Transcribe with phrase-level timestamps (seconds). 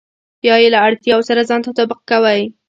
[0.47, 2.41] يا يې له اړتياوو سره ځان تطابق کوئ.